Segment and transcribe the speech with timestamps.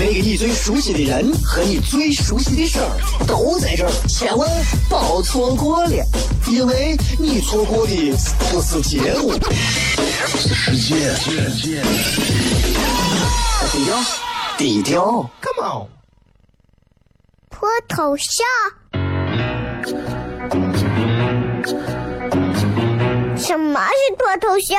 [0.00, 2.90] 那个你最熟悉的人和你最熟悉的事儿
[3.26, 4.48] 都在这儿，千万
[4.88, 6.04] 别错过了，
[6.48, 7.94] 因为你错过的
[8.50, 9.32] 不是节目，
[10.36, 11.14] 是世界。
[13.70, 13.96] 低调，
[14.58, 15.88] 低调，Come on，
[17.50, 18.44] 脱头像？
[23.36, 24.78] 什么是脱头像？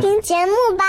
[0.00, 0.84] 听节目吧。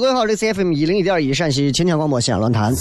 [0.00, 2.74] 各位好，这 C F M 一零一点一陕西秦腔广播西安论坛，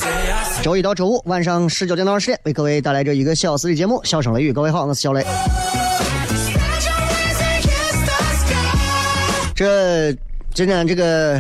[0.64, 4.50] 周一到周五晚上十九点到二十点为各位带来这一个小时的节目《笑声雷雨》。
[4.54, 5.24] 各位好，我是小雷。
[9.54, 10.12] 这
[10.56, 11.40] 今天这个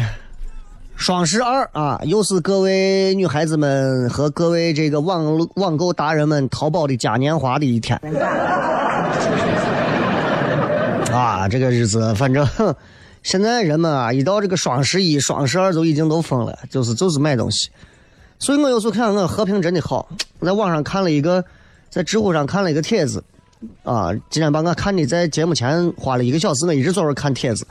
[0.96, 8.00] 双十二啊，又是各位女孩子们和各位这个网络网购达人们淘宝的嘉年华的一天。
[11.12, 12.48] 啊，这个日子反正。
[13.24, 17.70] 现在人们啊，一到这个双十一、双十二就已经都疯了，就是就是买东西。
[18.38, 20.06] 所以我有时候看我和平真的好，
[20.40, 21.44] 我在网上看了一个，
[21.90, 23.24] 在知乎上看了一个帖子，
[23.84, 27.66] 啊，今天把我看的在节目前花了一个小时，我一直坐着看帖子。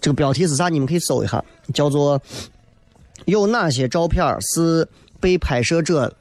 [0.00, 0.68] 这个标题是啥？
[0.68, 1.42] 你们可以搜一下，
[1.72, 2.20] 叫做
[3.26, 4.86] “有哪些照片是
[5.20, 6.12] 被拍摄者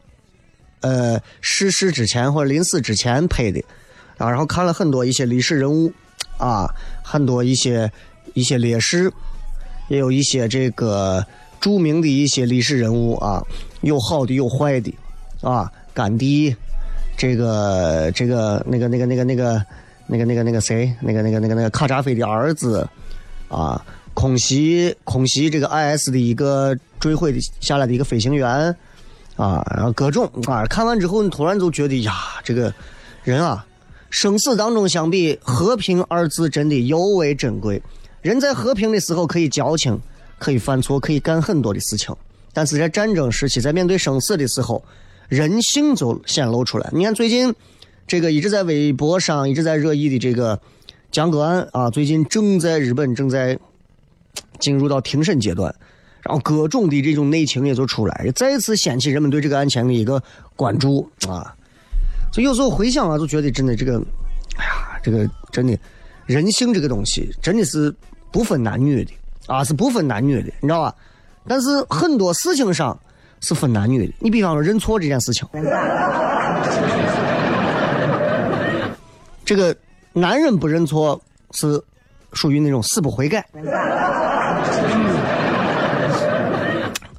[0.81, 3.59] 呃逝世之前或者临死之前拍的”，
[4.19, 5.91] 啊，然后看了很多一些历史人物，
[6.37, 6.69] 啊，
[7.03, 7.91] 很多一些。
[8.33, 9.11] 一些烈士，
[9.89, 11.25] 也有一些这个
[11.59, 13.43] 著名的一些历史人物啊，
[13.81, 14.93] 有好的有坏的，
[15.41, 16.55] 啊，甘地，
[17.17, 19.65] 这个这个那个那个那个那个
[20.07, 22.87] 那个那个那个谁，那个那个那个那个卡扎菲的儿子，
[23.47, 23.83] 啊，
[24.13, 28.75] 空袭空袭这个 IS 的一个坠毁的下来的一个飞行员，
[29.35, 32.73] 啊，然后各种啊，看完之后你突然就觉得呀，这个
[33.23, 33.65] 人啊，
[34.09, 37.81] 生死当中相比和平二字真的尤为珍贵。
[38.21, 39.99] 人在和平的时候可以矫情，
[40.37, 42.15] 可以犯错，可以干很多的事情。
[42.53, 44.83] 但是在战争时期，在面对生死的时候，
[45.27, 46.87] 人性就显露出来。
[46.93, 47.53] 你看最近
[48.05, 50.59] 这个一直在微博上一直在热议的这个
[51.11, 53.57] 江歌案啊，最近正在日本正在
[54.59, 55.73] 进入到庭审阶段，
[56.21, 60.21] 然后各种的这种内情也就出来，再次掀起人们对这个案件的一个
[60.55, 61.55] 关注啊。
[62.31, 63.97] 所以有时候回想啊，就觉得真的这个，
[64.57, 65.75] 哎呀，这个真的
[66.27, 67.91] 人性这个东西真的是。
[68.31, 69.11] 不分男女的
[69.47, 70.95] 啊，是不分男女的，你知道吧？
[71.47, 72.97] 但是很多事情上
[73.39, 74.13] 是分男女的。
[74.19, 75.47] 你比方说认错这件事情，
[79.43, 79.75] 这个
[80.13, 81.19] 男人不认错
[81.51, 81.81] 是
[82.33, 83.43] 属于那种死不悔改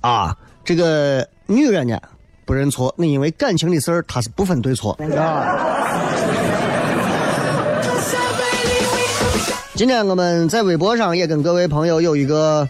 [0.01, 0.37] 啊。
[0.65, 1.99] 这个女人呢
[2.45, 5.82] 不认错，那因为感情的事儿，她是不分对错啊。
[9.83, 12.69] 今天我们在微博上也跟各位朋友有一个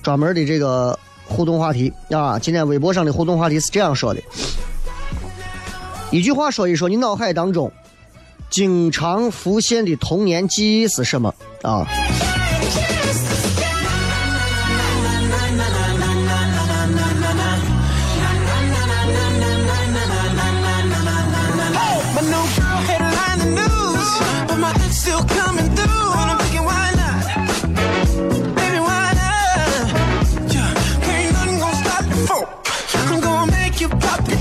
[0.00, 2.38] 专门的这个互动话题啊。
[2.38, 4.22] 今天微博上的互动话题是这样说的：
[6.12, 7.72] 一句话说一说你脑海当中
[8.48, 11.84] 经常浮现的童年记忆是什么啊？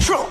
[0.06, 0.22] True，not?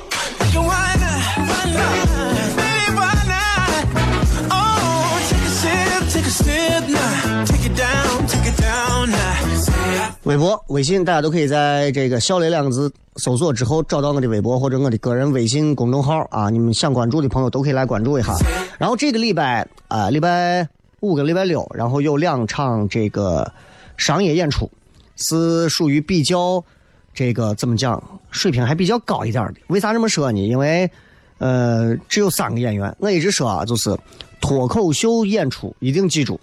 [4.48, 7.44] Oh, take a sip, take a sip now.
[7.44, 10.14] Take it down, take it down now.
[10.22, 16.48] 微博、微信，大家都可以在这个“小雷”两个字搜索之后，找到我的微博或者我的个人微信公众号啊。
[16.48, 18.32] 你们想关注的朋友都可以来关注一下。
[18.78, 20.68] 然后这个礼拜啊、礼拜
[21.00, 23.52] 五跟礼拜六，然后有两场这个
[23.96, 24.70] 商业演出，
[25.16, 26.64] 是属于比较
[27.14, 28.02] 这个怎么讲，
[28.32, 29.54] 水平还比较高一点的。
[29.68, 30.38] 为啥这么说呢？
[30.40, 30.90] 因为
[31.38, 32.94] 呃，只有三个演员。
[32.98, 33.96] 我一直说啊，就是
[34.40, 36.38] 脱口秀演出一定记住，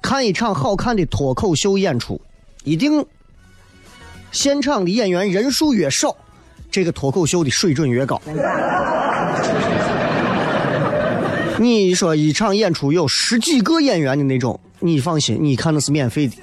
[0.00, 2.20] 看一场好看的脱口秀演出，
[2.64, 3.04] 一定
[4.30, 6.16] 现场的演员人数越少，
[6.70, 8.20] 这个脱口秀的水准越高。
[11.58, 16.36] 你说一场演出有十几个演员的那种，你放心，你看的是免费的，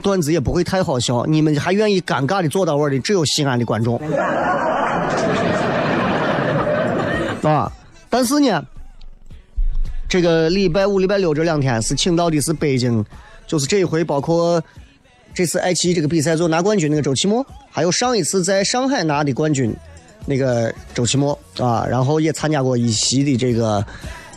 [0.00, 4.00] 段子也不会太好笑，你们还愿意尴尬的坐到位的，只有西安的观众。
[7.42, 7.72] 啊，
[8.10, 8.62] 但是呢，
[10.08, 13.04] 这个礼拜五、礼拜六这两天是请到的是北京，
[13.46, 14.62] 就是这一回包括
[15.32, 19.74] 这次爱奇艺这个比赛最后拿冠军那个周奇墨，还有上一次在上海拿的冠军
[20.26, 23.86] 那个周奇墨啊，然后也参加过一席的这个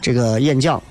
[0.02, 0.82] 这个演讲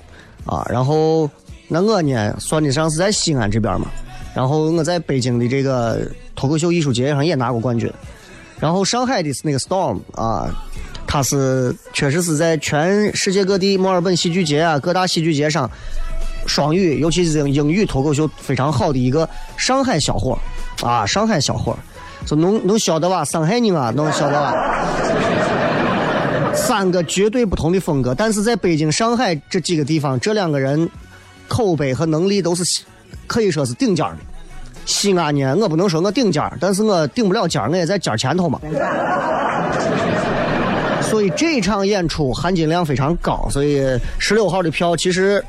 [0.45, 1.31] 啊，然后
[1.69, 3.87] 那我呢算得上是在西安这边嘛，
[4.35, 6.01] 然后我在北京的这个
[6.35, 7.93] 脱口秀艺术节上也拿过冠军，
[8.59, 10.51] 然后上海的是那个 Storm 啊。
[11.05, 15.71] 他是确实是在全世界各地墨尔本戏剧节啊各大戏剧节上
[16.47, 20.39] 双语，尤其是英语脱口秀非常好的一个上海小伙
[20.83, 21.77] 啊，上海小伙
[22.25, 23.23] 说能能晓得吧？
[23.27, 24.55] 上海人啊，能晓得吧？
[26.55, 30.89] 三个绝对不同的风格，但是在北京、上海这几个地方，这两个人
[31.47, 32.65] 口碑和能力都是
[33.27, 34.17] 可以说是顶尖的。
[34.85, 38.61] 西安呢，我不能说我顶尖，但是我顶不了尖，我也在尖前头嘛。
[41.03, 43.81] 所以这场演出含金量非常高，所以
[44.19, 45.45] 十六号的票其实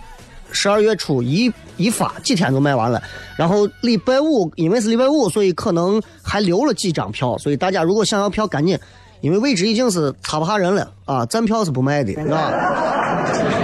[0.51, 3.01] 十二月初一一发几天就卖完了。
[3.35, 7.35] 然后礼拜五因为是礼拜五，所以可能还留了几张票。
[7.37, 8.77] 所以大家如果想要票，赶紧，
[9.21, 13.62] 因为位置已经是插不下人了啊，站票是不卖的，啊。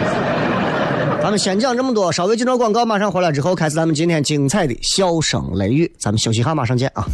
[1.29, 5.91] 咱们先讲这么多，稍微进段广告，马上回来之后开始咱们今天精彩的笑声雷雨。
[5.99, 7.05] 咱们休息一下，马上见啊。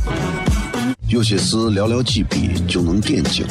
[1.09, 3.45] 有些事寥寥几笔就能点睛。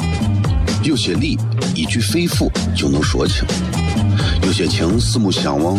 [0.83, 1.39] 有些理
[1.75, 3.45] 一句肺腑就能说清，
[4.43, 5.79] 有些情四目相望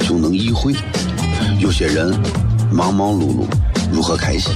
[0.00, 0.74] 就能意会，
[1.60, 2.12] 有些人
[2.72, 3.46] 忙忙碌碌
[3.92, 4.52] 如何开心？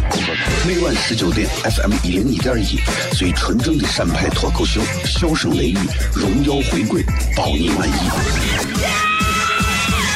[0.66, 2.80] 每晚十九点，FM 一零一点一，
[3.14, 5.78] 最纯正的陕派脱口秀，笑声雷雨，
[6.12, 7.04] 荣耀回归，
[7.36, 8.77] 包你满意。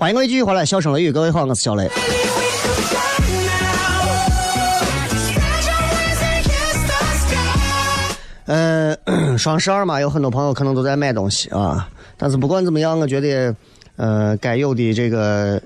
[0.00, 1.90] 欢迎各位继续回来，笑声雷雨，各位好，我是小雷。
[8.46, 8.96] 呃，
[9.36, 11.90] 双十二嘛，有很多朋友可能都在买东西啊。
[12.16, 13.56] 但是不管怎么样，我觉得，
[13.96, 15.60] 呃，该有的这个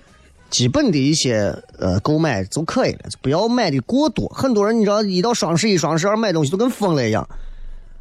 [0.48, 4.26] 基本的一些呃购买就可以了，就不要买的过多。
[4.30, 7.28] 很多人你知道，一到双十一、双十二买东西都跟疯了一样，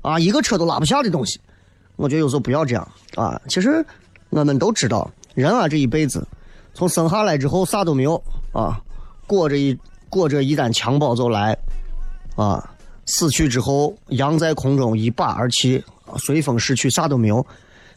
[0.01, 1.41] 啊，一个车都拉不下的东西。
[1.97, 3.37] 我觉得有时候不要这样啊。
[3.49, 3.85] 其实
[4.29, 5.11] 我们都知道。
[5.33, 6.27] 人啊，这一辈子，
[6.73, 8.21] 从生下来之后啥都没有
[8.51, 8.81] 啊，
[9.27, 9.77] 裹着一
[10.09, 11.57] 裹着一单襁褓就来，
[12.35, 12.69] 啊，
[13.05, 15.83] 死去之后扬在空中一把而起，
[16.17, 17.45] 随风逝去，啥都没有。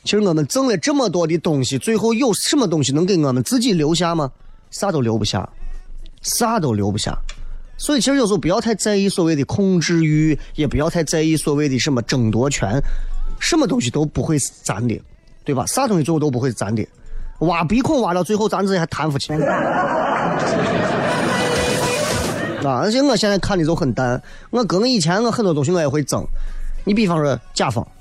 [0.04, 4.30] 其实我们挣了这么多的东西，最后有什么东西能给我们自己留下吗？
[4.70, 5.48] 啥都留不下，
[6.22, 7.16] 啥都留不下。
[7.76, 12.80] 所以其实有时候不要太在意所谓的控制欲，也不要太在意所谓的什么争夺权，
[13.40, 15.00] 什么东西都不会是咱的，
[15.42, 15.66] 对吧？
[15.66, 16.86] 啥东西最后都不会是咱的，
[17.40, 19.32] 挖鼻孔挖到最后，咱自己还贪不起。
[22.64, 26.24] 啊，而且我现在看的就很淡，我跟以前我很多东西我也会争。
[26.84, 27.86] 你比方说甲方。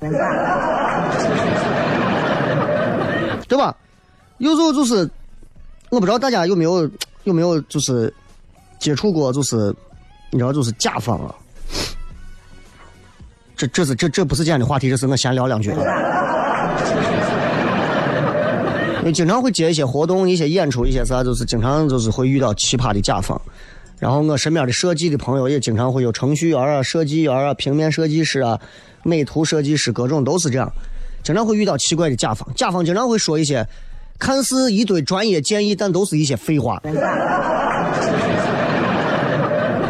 [3.46, 3.76] 对吧？
[4.38, 5.08] 有时候就是，
[5.90, 6.90] 我不知道大家有没有
[7.24, 8.12] 有没有就是
[8.78, 9.74] 接触过，就是
[10.30, 11.34] 你知道，就是甲方啊。
[13.56, 15.70] 这这是这这不是今天的话题，这是我闲聊两句。
[19.04, 23.38] 因为经常会接一些活动、一些演出、一些啥，就是经常就是会遇到奇葩的甲方。
[23.98, 28.58] 然后我身边的设计的朋友也经常会有程序员啊、设计员啊、平面设计师啊、
[29.02, 30.72] 美图设计师，各种都是这样。
[31.22, 33.66] 经常会遇到奇怪的甲方，甲方经常会说一些
[34.18, 36.80] 看似一堆专业建议，但都是一些废话。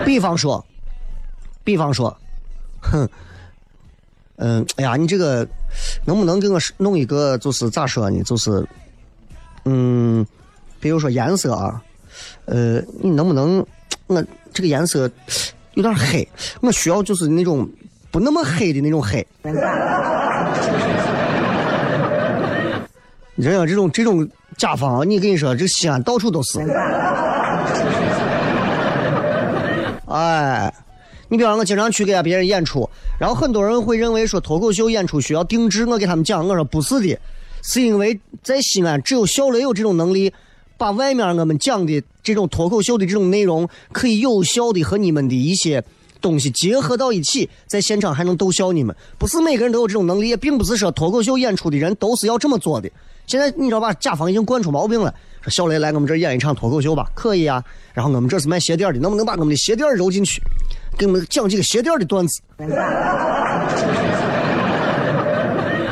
[0.05, 0.65] 比方说，
[1.63, 2.17] 比方说，
[2.81, 3.09] 哼，
[4.39, 5.47] 嗯，哎呀，你这个
[6.05, 7.39] 能不能给我弄一个？
[7.39, 8.21] 就是咋说呢？
[8.25, 8.65] 就是，
[9.65, 10.27] 嗯，
[10.81, 11.83] 比如说颜色啊，
[12.45, 13.65] 呃，你能不能
[14.07, 15.11] 我这个颜色
[15.75, 16.29] 有点黑，
[16.61, 17.69] 我需要就是那种
[18.11, 19.27] 不那么黑的那种黑。
[23.37, 26.61] 你这这种这种甲方，你跟你说，这西安到处都是。
[30.07, 30.73] 哎，
[31.29, 37.19] 你比方我经常去给别人演出，然后很多人会认为说脱口秀演出需要定制，我给他们讲，我说不是的，
[37.67, 40.31] 是因为在西安只有小雷有这种能力，
[40.77, 45.83] 把外面我们讲的这种脱口秀的这种内容，可以有效的和你们的一些。
[46.21, 48.97] 东西结合到一起，在现场还能逗笑你们。
[49.19, 52.91] 不是每个人都有这种能力，也并不是说脱口秀演出的人都是要这么做的。
[53.27, 53.93] 现在你知道吧？
[53.93, 55.15] 甲方已经惯出毛病了。
[55.43, 57.63] 说小雷来我们这演一场脱口秀吧，可以啊。
[57.93, 60.41] 然后我们这是卖鞋垫的，能不能把我们的鞋垫揉进去，
[60.97, 62.41] 给我们讲几个鞋垫的段子？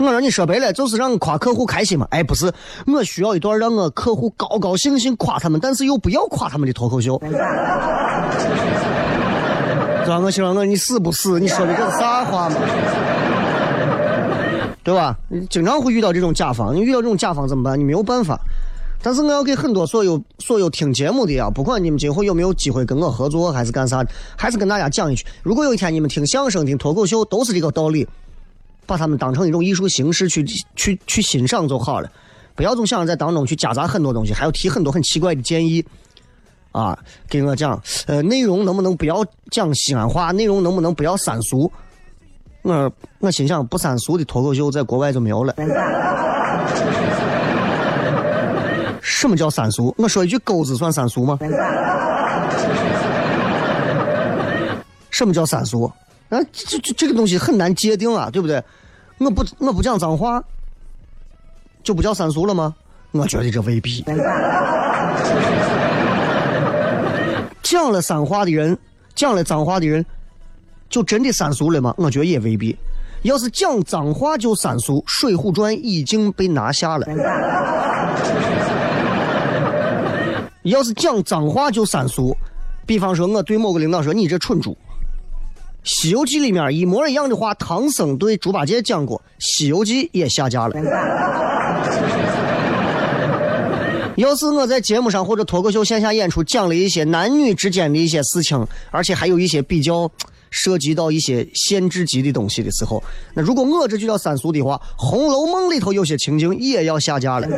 [0.02, 2.06] 我让你说白了，就是让夸客户开心嘛。
[2.10, 2.52] 哎，不是，
[2.86, 7.16] 我需要一段让我客户高高兴兴夸他们，但是又不要夸他们的脱口秀。
[10.06, 10.18] 吧？
[10.18, 11.38] 我希望我你死不死？
[11.40, 12.56] 你说的这是啥话嘛？
[14.84, 15.16] 对吧？
[15.28, 17.78] 你经常会遇到这种甲方，你遇到这种甲方怎么办？
[17.78, 18.38] 你没有办法。
[19.04, 24.04] 但是我要给很多所有所有听节目的啊，不管你们今后有没有机会跟我合作，还是干啥，
[24.36, 28.06] 还是跟大家讲一句：如果有一天你们听相声、听脱口秀，都是这个道理，
[28.86, 30.44] 把他们当成一种艺术形式去
[30.76, 32.10] 去去欣赏就好了，
[32.54, 35.84] 不要总想着在当中去夹杂很多东西，还要提很多很奇怪的建议。
[36.72, 36.98] 啊，
[37.28, 40.32] 给我讲，呃，内容能不能不要讲西安话？
[40.32, 41.70] 内容能不能不要三俗？
[42.62, 45.54] 我我心想，不三俗的脱口秀在国外就没有了。
[49.02, 49.94] 什么叫三俗？
[49.98, 51.38] 我说一句钩子算三俗吗？
[55.10, 55.92] 什么叫三俗？
[56.32, 58.64] 啊，这这这个东西很难界定啊，对不对？
[59.18, 60.42] 我不我不讲脏话，
[61.84, 62.74] 就不叫三俗了吗？
[63.10, 64.02] 我觉得这未必。
[67.62, 68.78] 讲了三话的人，
[69.14, 70.02] 讲了脏话的人，
[70.88, 71.92] 就真的三俗了吗？
[71.98, 72.74] 我觉得也未必。
[73.20, 77.06] 要是讲脏话就三俗，《水浒传》已经被拿下了。
[80.62, 82.34] 要是讲脏话就三俗，
[82.86, 84.72] 比方说我对某个领导说：“你这蠢猪。”
[85.84, 90.74] 《西游记》里面一模一样的话，唐僧对猪八戒讲过，《西游记》也下架了。
[94.16, 100.08] 要是我在节目上或者脱口秀线下演出讲了一些男女之间的一些事情，而且还有一些比较
[100.50, 103.02] 涉及到一些限制级的东西的时候，
[103.34, 107.48] 那如果我这就叫三俗的话，《红楼梦》里头有些情景也要下架了，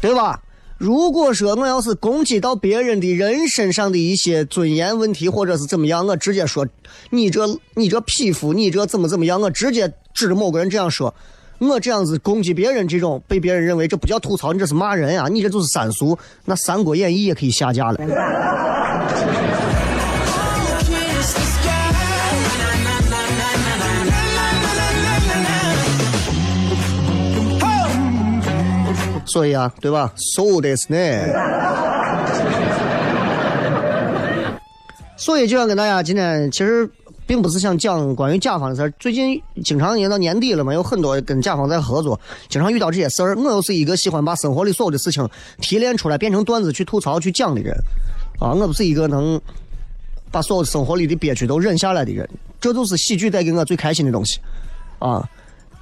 [0.00, 0.38] 对吧？
[0.80, 6.66] 如果说我要是攻击到别人的人身上的一些尊严问题，或者是怎么样，我直接说
[7.10, 11.14] 你这你这匹夫，你这怎么怎么样，我直接指着某个人这样说。
[11.58, 15.28] 我这样子攻击别人，这种被别人认为这不叫吐槽，你这是骂人呀！
[15.30, 17.98] 你这就是三俗，那《三国演义》也可以下架了。
[29.30, 30.96] 所以啊，对吧？So this 呢？
[35.16, 36.90] 所以就想跟大家今天其实。
[37.26, 38.92] 并不是想讲关于甲方的事儿。
[38.98, 42.18] 最近经常也到年底了嘛，有很多跟甲方在合作，
[42.48, 43.36] 经常遇到这些事儿。
[43.36, 45.24] 我又是一个喜欢把生活里所有的事情
[45.60, 47.72] 提炼出来变成段子去吐槽去讲的人，
[48.40, 49.40] 啊，我不是一个能
[50.32, 52.28] 把所有生活里的憋屈都忍下来的人，
[52.60, 54.40] 这就是喜剧带给我最开心的东西，
[54.98, 55.24] 啊！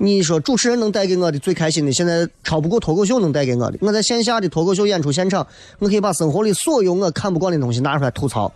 [0.01, 3.79] 你说主持人能带给我的最开心的，现在超不过脱口秀能带给我的。
[3.81, 5.45] 我在线下的脱口秀演出现场，
[5.81, 8.53] 我可以把生活里所有我看不惯的东西拿出来吐槽，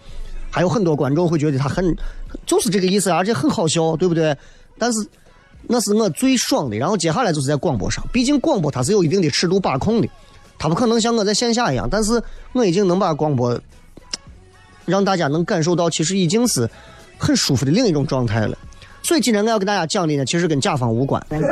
[0.50, 1.96] 还有很多观众会觉得他很，
[2.46, 4.36] 就是这个意思，而且很好笑，对不对？
[4.78, 5.04] 但是
[5.66, 6.76] 那是我最爽的。
[6.76, 10.08] 然后接下来就是在广播上，毕竟广播它是有一定的尺度把控的，
[10.58, 11.88] 它不可能像我在线下一样。
[11.90, 12.22] 但是
[12.52, 13.60] 我已经能把广播
[14.86, 16.70] 让大家能感受到，其实已经是
[17.18, 18.56] 很舒服的另一种状态了。
[19.12, 21.44] 所以今天我要跟大家讲的呢，其实跟甲方无关， 你知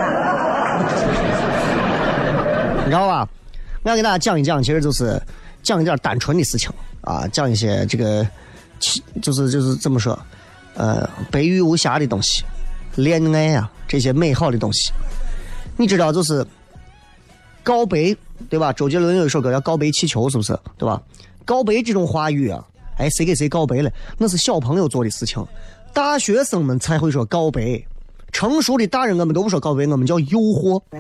[2.91, 3.29] 道吧？
[3.83, 5.21] 我要给大家讲一讲，其实就是
[5.63, 6.71] 讲一点单纯的事情
[7.03, 8.27] 啊，讲一些这个，
[9.21, 10.19] 就是就是怎么说，
[10.73, 12.45] 呃，白玉无瑕的东西，
[12.95, 14.91] 恋爱啊这些美好的东西。
[15.77, 16.43] 你知道就是
[17.63, 18.17] 告白
[18.49, 18.73] 对吧？
[18.73, 20.59] 周杰伦有一首歌叫《告白气球》，是不是？
[20.79, 20.99] 对吧？
[21.45, 22.65] 告白这种话语啊，
[22.97, 23.93] 哎，谁给谁告白了？
[24.17, 25.47] 那是小朋友做的事情。
[25.93, 27.85] 大学生们才会说告白，
[28.33, 30.81] 成熟的大人我们都不说告白，我们叫诱惑，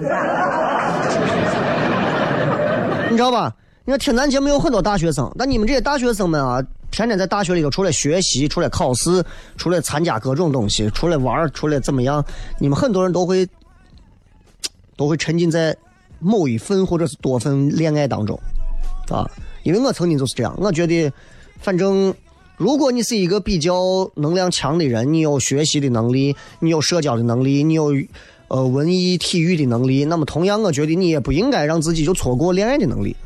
[3.10, 3.54] 你知道吧？
[3.84, 9.24] 你看听咱节目有很多大学生，但你们这些大学生们啊，天天在大学里头除了学习，除了考试，
[9.56, 12.24] 除了参加各种东西，除了玩，除了怎么样，
[12.58, 13.48] 你们很多人都会
[14.96, 15.76] 都会沉浸在
[16.18, 18.38] 某一份或者是多份恋爱当中，
[19.10, 19.28] 啊，
[19.62, 21.10] 因为我曾经就是这样，我觉得
[21.60, 22.14] 反正。
[22.60, 27.90] 如果你是一个比较能量强的人，你有学习的能力，你有社交的能力，你有
[28.48, 33.16] 呃文艺体育的能力，那么同样，我觉得你也不应该让自己就错过恋爱的能力，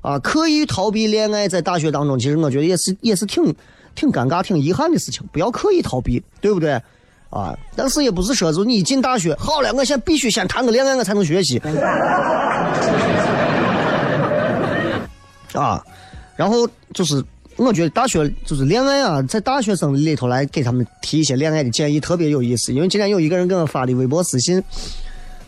[0.00, 3.54] 啊，刻意逃避恋爱，在大学当中，其实我觉得也是也是挺
[3.94, 5.22] 挺尴尬、挺遗憾的事情。
[5.30, 6.80] 不要刻意逃避，对不对？
[7.28, 11.58] 啊，但是也不是说，就你一进大学，好了，我现在必须先谈个恋爱，我才能学习。
[15.52, 15.84] 啊，
[16.34, 17.22] 然后就是。
[17.66, 22.72] 我觉得大学就是恋爱啊，在大学生里头来给他们提一些恋爱的建议特别有意思。
[22.72, 24.62] 因为今天有一个人给我发的微博私信，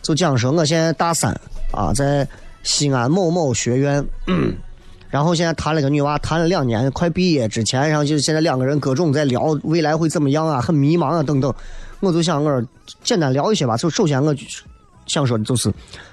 [0.02, 1.32] 就讲说我现在大三
[1.70, 2.28] 啊，在
[2.62, 4.04] 西安某某学院，
[5.08, 11.52] 然后现在谈了个女娃，谈了两年，快毕业之前，然后就是现在两个人各种在聊未来会怎么样啊，很迷茫啊等等。
[12.00, 12.62] 我就想我
[13.02, 13.74] 简单聊一些吧。
[13.78, 14.36] 就首先我
[15.06, 15.72] 想说的就是，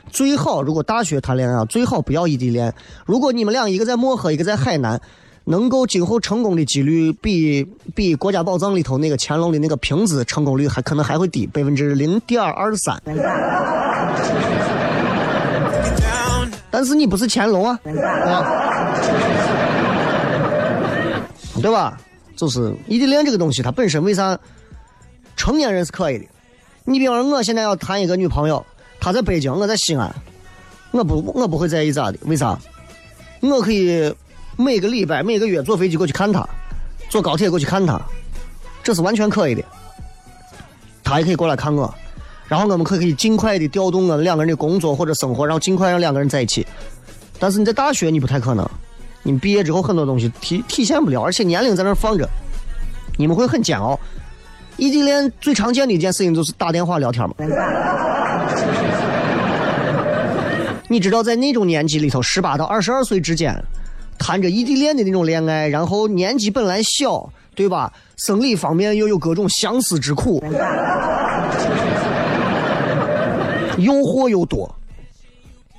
[0.10, 2.74] 最好如果大学谈恋爱，最好不要异地恋。
[3.06, 5.02] 如果你们俩一个在漠河，一个在海南。
[5.50, 13.02] 能够今后成功的几率比比国家宝藏里头那个乾隆的那个瓶子成功率还可能还会低百分之零点二三。
[16.70, 17.80] 但是你不是乾隆啊，
[21.60, 21.98] 对吧？
[22.36, 24.38] 就是异地恋这个东西，它本身为啥
[25.36, 26.26] 成年人是可以的？
[26.84, 28.64] 你比方说，我现在要谈一个女朋友，
[29.00, 30.14] 她在北京，我在西安，
[30.92, 32.20] 我不我不会在意咋的？
[32.26, 32.56] 为啥？
[33.42, 34.14] 我可以。
[34.60, 36.46] 每个礼拜、每个月坐飞机过去看他，
[37.08, 37.98] 坐高铁过去看他，
[38.84, 39.64] 这是完全可以的。
[41.02, 41.96] 他也可以过来看我，
[42.46, 46.68] 然后我们可可以尽快的调动我们两个人的工作或者生活，然后尽快让两个人在一起。
[47.40, 48.70] 但是你在大学你不太可能，
[49.24, 52.28] 你们毕业之后很多东西体体现不了，而且年龄在那放着，
[53.16, 53.98] 你们会很煎熬。
[54.76, 57.36] 异地恋最常见的一件事情就是打电话聊天嘛。
[60.90, 63.56] 你知道在那种年纪里头，十八到二十二岁之间。
[64.20, 67.92] 谈着异地恋的那种恋爱，然后年纪本来小，对吧？
[68.18, 70.44] 生理方面又有各种相思之苦，
[73.78, 74.76] 诱惑又多，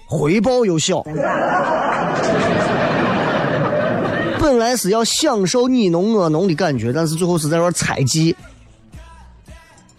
[0.07, 1.05] 回报又小。
[4.41, 8.35] 本来是要享受你侬我侬的感觉，但是最后是在那猜忌。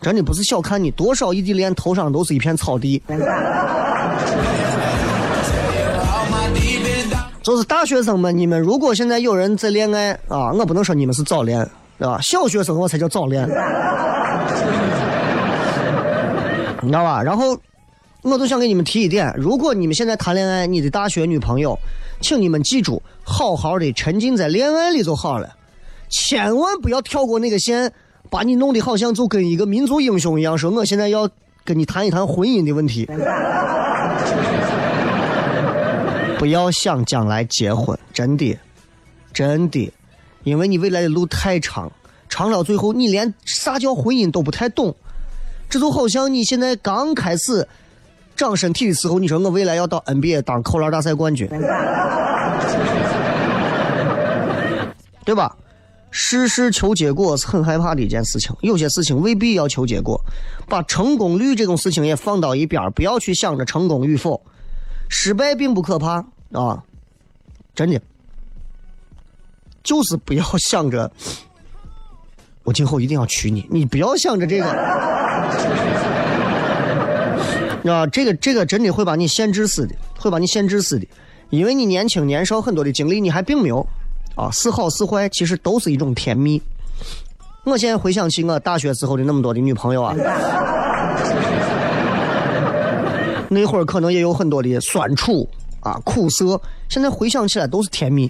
[0.02, 3.02] 真的不是小看你，多少异地恋头上都是一片草地。
[7.42, 12.20] 就是大学生们，你们如果现在有人在恋爱啊，我不能说你们是早恋，对吧？
[12.22, 13.48] 小学生我才叫早恋，
[16.82, 17.24] 你知道吧？
[17.24, 17.58] 然后，
[18.22, 21.76] 我就想给你们提一点：如果你们现在谈恋爱，你的大学女朋友，
[22.22, 25.50] 请你们记住，好好的沉浸在恋爱里就好了，
[26.10, 27.92] 千万不要跳过那个线，
[28.30, 31.28] 把你弄得好像就跟一个民族英雄一样，说我现在要
[31.66, 33.10] 跟你谈一谈婚姻的问题。
[36.42, 38.58] 不要想将来结婚，真的，
[39.32, 39.94] 真的，
[40.44, 41.92] 因为你未来的路太长，
[42.28, 44.96] 长到最后你连啥叫婚姻都不太懂。
[45.70, 47.68] 这就好像你现在刚开始
[48.36, 51.48] 长身体的时候，你说我未来要到 NBA 当扣篮大赛冠军，
[55.24, 55.56] 对吧？
[56.10, 60.20] 事事求结果是很害怕的一件事情，有些事情未必要求结果，
[60.68, 64.42] 把成功率这种事情也放到一边，不要去想着成功与否。
[65.14, 66.82] 失败并不可怕啊，
[67.76, 68.00] 真的，
[69.84, 71.12] 就是不要想着
[72.64, 73.68] 我今后一定要娶你。
[73.70, 74.66] 你不要想着这个，
[77.92, 81.06] 啊，这个这个真的会把你限制死的，会把你限制死的，
[81.50, 83.86] 因为你年轻年少很多的经历你还并没有，
[84.36, 86.62] 啊，是好是坏其实都是一种甜蜜。
[87.66, 90.16] 我现在回想起我大学时候的那么多的女朋友啊，
[93.54, 95.46] 那会儿可能也有很多的酸楚
[95.82, 98.30] 啊、苦涩，现在回想起来都是甜蜜。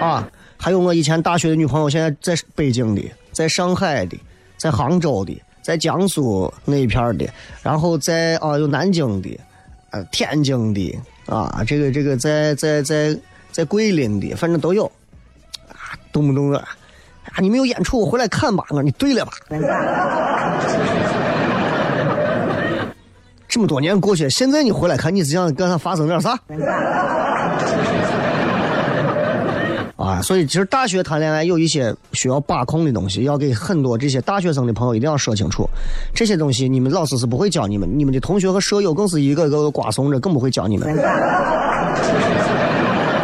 [0.00, 0.24] 啊，
[0.56, 4.16] 还有我以前大学的女朋友，现在在北京的，在上海的，
[4.56, 7.26] 在杭州的，在江苏那一片的，
[7.60, 9.40] 然后在啊有南京的，
[9.90, 13.18] 呃天津的啊，这个这个在在在
[13.50, 14.86] 在桂林的，反正都有。
[15.68, 16.68] 啊，动不动的啊，
[17.40, 18.64] 你没有演出，我回来看吧。
[18.68, 19.32] 我说你对了吧？
[23.48, 26.38] 这么多年过去，现在你回来看，你是想跟他发生点啥？
[29.96, 35.66] 啊，所以其实大学谈恋爱有一些需要把控的东西，要给很多这些大学生的朋友一定要说清楚。
[36.14, 40.94] 这些东西你们老师是不会教你们，你们的同学和舍友更是一个个的瓜怂着，更不会教你们。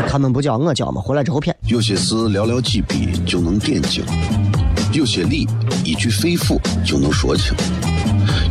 [0.08, 1.54] 他们不教我教嘛，回来之后骗。
[1.66, 4.04] 有些事寥寥几笔就能点睛，
[4.92, 5.46] 有些理
[5.84, 7.54] 一句肺腑就能说清，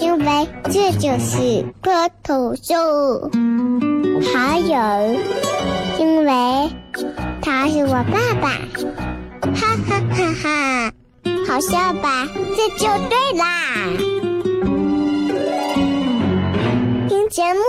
[0.00, 3.30] 因为这就是脱头秀。
[4.32, 4.76] 还有，
[5.98, 6.70] 因为
[7.40, 8.48] 他是我爸爸，
[9.54, 10.92] 哈哈哈哈！
[11.46, 12.26] 好笑吧？
[12.56, 13.44] 这就对啦。
[17.08, 17.60] 听节目。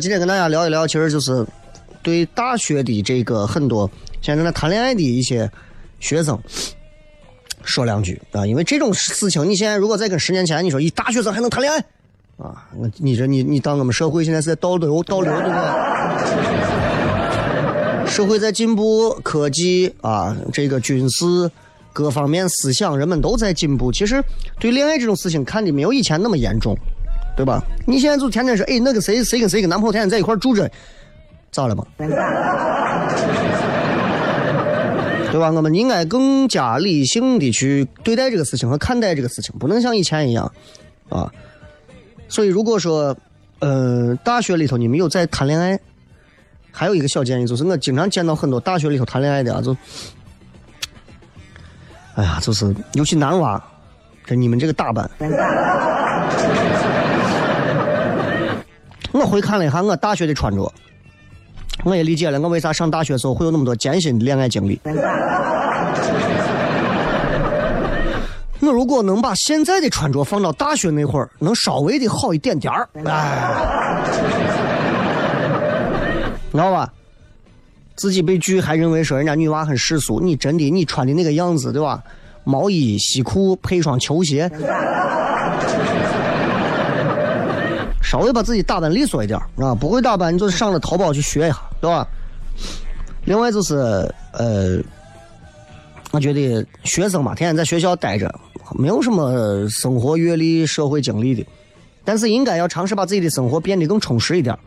[0.00, 1.46] 今天跟大家聊一聊，其实就是
[2.02, 3.88] 对大学的这个很多
[4.22, 5.48] 现在在谈恋爱的一些
[5.98, 6.38] 学生
[7.62, 11.78] 说两句啊，因为这种事情，你现在如果再跟十年前你说一大学生还能谈恋爱
[12.42, 16.16] 啊，你这你你当我们社会现在是在倒流倒流对吧？
[18.06, 21.24] 社会在进步，科技啊，这个军事
[21.92, 23.92] 各方面思想，人们都在进步。
[23.92, 24.24] 其实
[24.58, 26.74] 对恋爱这种事情看的没有以前那么严重。
[27.40, 27.64] 对吧？
[27.86, 30.70] 你现在就天天说，哎，那个谁谁跟谁跟男朋友天天在一块住着，
[31.50, 31.86] 咋了嘛？
[35.32, 35.50] 对吧？
[35.50, 40.52] 我们应该更加理性的去对待这个事情和看待这个事情，不能像以前一样
[41.08, 41.32] 啊。
[42.28, 43.16] 所以，如果说，
[43.60, 45.80] 呃，大学里头你们有在谈恋爱，
[46.70, 49.74] 还有一个小建议就是，我经常见到很多大学里头谈恋爱的啊，就，
[52.16, 53.58] 哎呀，就是尤其男娃，
[54.26, 55.10] 这你们这个打扮。
[59.12, 60.72] 我回看了一下我大学的穿着，
[61.84, 64.80] 我也理解了我为啥上大学时候会有那么多艰辛的恋爱经历。
[68.60, 74.00] 我如果能把现在的穿着放到大学那会儿，能稍微的好一点点儿，哎，
[76.52, 76.92] 知道吧？
[77.96, 82.00] 自己被拒还认为说人家女娃很世俗，你真的你穿的那个样子，对吧？
[82.44, 84.50] 毛衣、西裤配一双球鞋，
[88.10, 89.72] 稍微把自己打扮利索一点啊！
[89.72, 92.04] 不会打扮，你就上了淘宝去学一下，对吧？
[93.24, 93.76] 另外就是
[94.32, 94.80] 呃，
[96.10, 98.28] 我觉得学生嘛，天天在学校待着，
[98.74, 101.46] 没有什么生活阅历、社会经历的，
[102.04, 104.58] 但是应该要尝试把自己的生活变得更充实一点，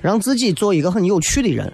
[0.00, 1.72] 让自己做一个很有趣的人。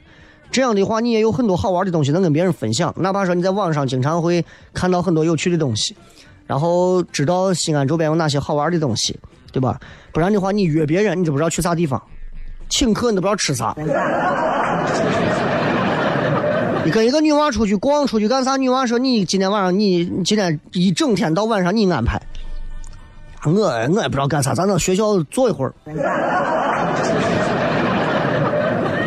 [0.51, 2.91] 这样的话，你也有很多好玩的东西能跟别人分享。
[2.97, 5.95] 哪怕说你在网上经常会看到很多有趣的东西，
[6.47, 9.15] 然后知道西安周边有哪些好玩的东西，
[9.59, 9.77] 对吧？
[10.13, 12.01] 不然的话，你约别人，你都不知道去啥地方；
[12.69, 13.75] 请客，你都不知道吃啥。
[16.85, 18.57] 你跟一个女娃出去逛，出去干啥？
[18.57, 22.23] 女娃说：“你今天晚上，你今天一整天到晚上你安排。”
[23.45, 25.75] 我我也不知道干啥，咱到学校坐一会儿。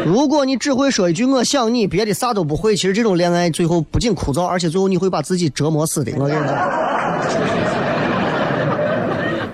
[0.06, 6.12] 如果你只会说一句“我想你”，别的啥都不会，其实这种恋爱最后不仅枯燥，而且最后你会把自己折磨死的。
[6.18, 6.56] 我跟你讲，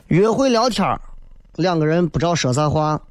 [0.07, 0.85] 约会聊天
[1.55, 3.01] 两个人不知道说啥话，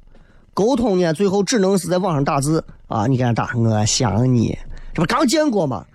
[0.53, 3.05] 沟通呢，最后只能是在网上打字啊。
[3.05, 4.57] 你给他打“我想你”，
[4.95, 5.85] 这不刚见过吗？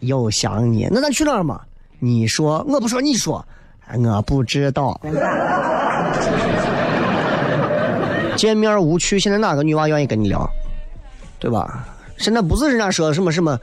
[0.00, 1.60] 又想你，那咱去哪儿嘛？
[1.98, 3.44] 你说，我不说，你说，
[3.94, 5.00] 我不知道。
[8.36, 10.46] 见面无趣，现在哪个女娃愿意跟你聊？
[11.38, 11.86] 对吧？
[12.18, 13.58] 现在不是人家说什么什么，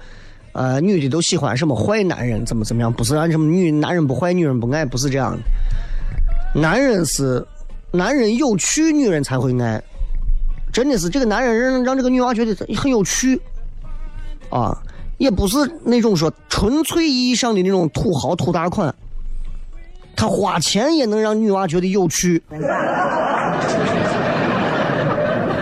[0.54, 2.92] 呃，女的都喜欢什么坏男人，怎么怎么样？
[2.92, 5.40] 不是按什么女男人不坏，女人不爱，不是这样的。
[6.54, 7.46] 男人是
[7.92, 9.84] 男人有趣，女人才会爱。
[10.74, 13.42] 真的是这个男人让让这个女娃觉得很有趣，
[14.50, 14.78] 啊，
[15.18, 18.94] 也不是那种说纯粹意义上的那种土豪土大款。
[20.16, 22.42] 他花钱也能让女娃觉得有趣，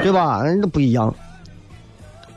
[0.02, 0.44] 对吧？
[0.62, 1.14] 那不一样。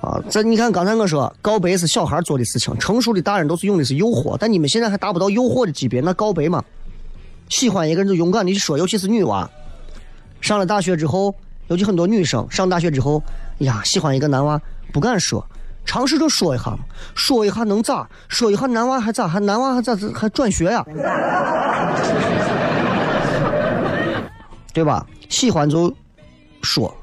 [0.00, 6.64] 啊，这你看，刚才我说告白是小孩做的事情，成熟的大人都是用的是诱惑，但你们现在还达不到诱惑的级别，那告白嘛，
[7.48, 9.48] 喜欢一个人就勇敢的去说，尤其是女娃，
[10.40, 11.34] 上了大学之后，
[11.68, 13.22] 尤其很多女生上大学之后，
[13.58, 14.60] 呀，喜欢一个男娃
[14.92, 15.44] 不敢说，
[15.84, 16.78] 尝试着说一下，
[17.14, 18.08] 说一下能咋？
[18.28, 19.26] 说一下男娃还咋？
[19.26, 19.96] 还男娃还咋？
[20.14, 20.84] 还转学呀？
[24.72, 25.04] 对吧？
[25.28, 25.92] 喜欢就
[26.62, 26.94] 说，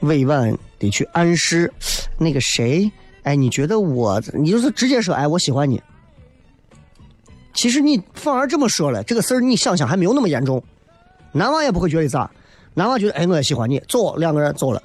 [0.00, 1.72] 委婉的去暗示。
[2.18, 2.90] 那个谁，
[3.22, 5.82] 哎，你觉得我，你就是直接说，哎，我喜欢你。
[7.54, 10.62] 其实你反而这么说了，这个事儿你想想还没有那么严重，
[11.32, 12.30] 男娃也不会觉得咋，
[12.74, 14.82] 男娃觉得，哎，我也喜欢你，走，两个人走了。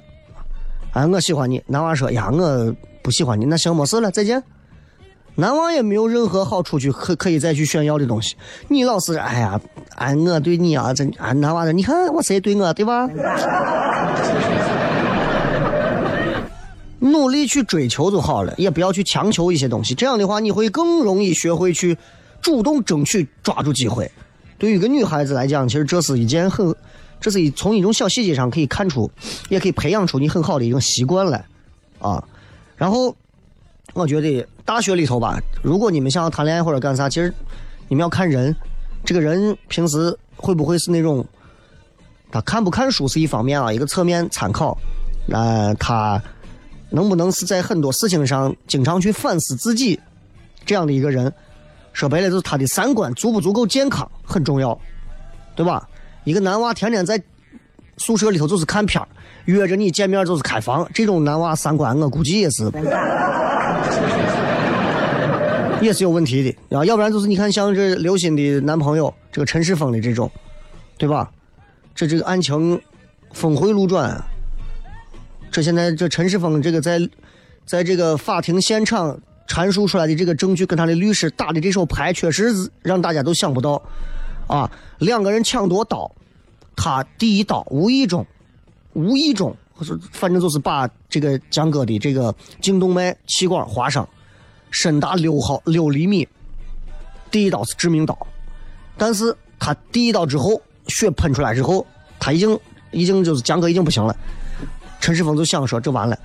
[0.92, 4.42] 哎，我喜欢你，男娃说，呀，我不喜欢你，那行，没事了，再见。
[5.34, 8.34] 男娃也没有任何好出去可可以再去炫耀的东西。
[8.66, 9.60] 你老是，哎呀，
[9.94, 13.08] 哎，我对你啊，这，啊，男娃的，你看我谁对我，对吧？
[17.00, 19.94] 努力去追求就好了，也不要去强求一些东西。
[19.94, 21.96] 这样的话，你会更容易学会去
[22.40, 24.10] 主动争取、抓住机会。
[24.58, 26.74] 对于一个女孩子来讲，其实这是一件很，
[27.20, 29.10] 这是一从一种小细节上可以看出，
[29.48, 31.44] 也可以培养出你很好的一种习惯来
[31.98, 32.22] 啊。
[32.76, 33.14] 然后，
[33.94, 37.32] 我觉得大学里头吧，如果你们想要谈恋爱或者干啥，其实
[37.88, 38.54] 你们要看人，
[39.04, 41.24] 这个人平时会不会是那种，
[42.30, 44.76] 他看不看书是一方面啊，一个侧面参考。
[45.26, 46.22] 那他。
[46.90, 50.00] 能不能是在很多事情上经常去反思自己，
[50.64, 51.30] 这样的一个人，
[51.98, 54.78] 说白了就是他的三观足不足够健康很重要，
[55.56, 55.88] 对吧？
[56.22, 57.20] 一个男娃天天在
[57.96, 59.04] 宿舍里头就是看片
[59.46, 62.70] 约着你见面就是开房，这种男娃三观我估计也是
[65.82, 66.84] 也是有问题的啊！
[66.84, 70.30] 要不然就是你看像这刘鑫的男朋友这个陈世峰的这种，
[70.98, 71.28] 对吧？
[71.96, 72.80] 这这个案情
[73.32, 74.16] 峰回路转。
[75.50, 77.00] 这现在这陈世峰这个在，
[77.66, 83.82] 在这个法庭现场阐述出来的这个证据，跟他的律师打的这手牌，确实是让大家都想不到，
[84.46, 86.10] 啊，两个人抢夺刀，
[86.76, 88.24] 他第一刀无意中，
[88.92, 89.56] 无意中，
[90.12, 94.06] 反正就是把这个江哥的这个颈动脉气管划伤，
[94.70, 96.28] 深达六毫六厘米，
[97.30, 98.16] 第一刀是致命刀，
[98.96, 101.86] 但是他第一刀之后，血喷出来之后，
[102.20, 102.58] 他已经
[102.90, 104.14] 已经就是江哥已经不行了。
[105.00, 106.18] 陈世峰就想说：“这完了，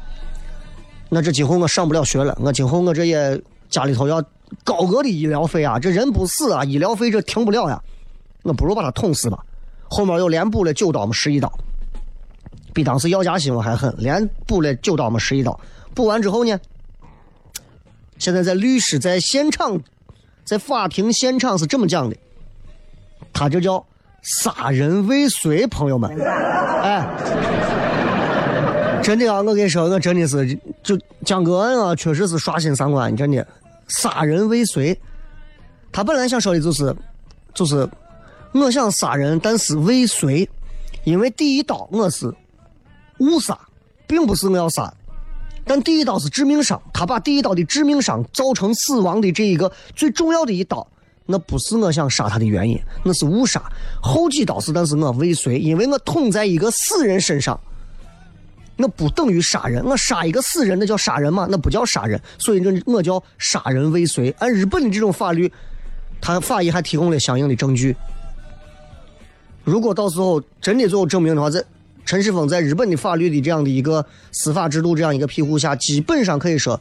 [1.13, 2.35] 那这今后我上不了学了。
[2.41, 4.19] 我今后我这也家里头要
[4.63, 5.77] 高额的医疗费啊！
[5.77, 7.79] 这人不死啊，医疗费这停不了呀。
[8.41, 9.37] 我不如把他捅死吧。
[9.87, 11.53] 后面又连补了九刀嘛，十一刀，
[12.73, 15.59] 比当时药价新闻还狠，连补了九刀嘛，十一刀。
[15.93, 16.59] 补完之后呢，
[18.17, 19.79] 现在在律师在现场，
[20.43, 22.17] 在法庭现场是这么讲的，
[23.31, 23.85] 他这叫
[24.23, 26.09] 杀人未遂，朋友们，
[26.81, 27.07] 哎。”
[29.03, 33.45] 真的啊，我跟你说，我真的是就江歌案啊，确实是刷新三观，真的
[33.87, 34.99] 杀人未遂。
[35.91, 36.95] 他本来想说的就是，
[37.53, 37.87] 就是
[38.51, 40.47] 我想杀人，但是未遂，
[41.03, 42.33] 因为第一刀我是
[43.19, 43.57] 误杀，
[44.07, 44.93] 并不是我要杀。
[45.65, 50.85] 但第一刀是致命伤，他把第一刀的致命伤造成死亡的这一个最重要的一刀，
[51.25, 53.63] 那不是我想杀他的原因，那是误杀。
[54.01, 57.57] 后几刀是，但是我未遂，因为我捅在一个死人身上，
[58.75, 59.83] 那不等于杀人。
[59.85, 61.47] 我杀一个死人，那叫杀人吗？
[61.49, 62.19] 那不叫杀人。
[62.37, 64.33] 所以这我叫杀人未遂。
[64.39, 65.51] 按日本的这种法律，
[66.21, 67.95] 他法医还提供了相应的证据。
[69.63, 71.63] 如果到时候真的最后证明的话，在。
[72.05, 76.77] 陈世峰在日本的法律的这样的一个司法制度这样一个庇护下，基本上可以说，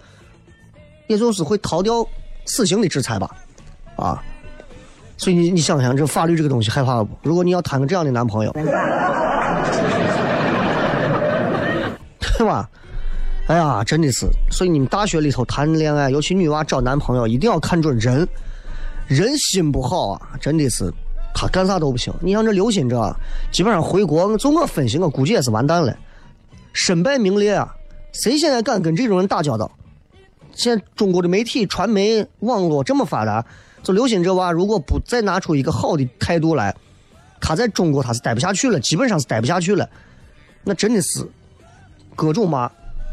[1.06, 2.04] 也就是会逃掉
[2.44, 3.30] 死刑的制裁吧，
[3.94, 4.20] 啊，
[5.16, 7.16] 所以你你想想，这法律这个东西害怕不？
[7.22, 8.50] 如果你要谈个这样的男朋友，
[12.42, 12.68] 对吧？
[13.46, 18.26] 哎呀，真的是，所以你们大学里头谈恋爱，尤其女娃找男朋友，一定要看准人，
[19.06, 20.92] 人心不好啊，真的是。
[21.32, 22.12] 他干啥都不行。
[22.20, 23.16] 你像这刘鑫这，
[23.52, 25.96] 基本上回国，从我分析，我估计也是完蛋了，
[26.72, 27.72] 身败名裂啊！
[28.12, 29.70] 谁现在敢跟这种人打交道？
[30.52, 33.44] 现在中国的媒体、传媒、网络这么发达，
[33.84, 36.74] 就刘鑫这娃，如果不再拿出一个好的态度来，
[37.40, 39.88] 他在中国他是待不下去了，基本上是待不下去了。
[40.64, 41.26] 那真的是
[42.14, 42.70] 各种骂，